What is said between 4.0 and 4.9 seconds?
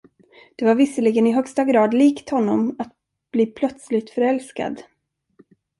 förälskad.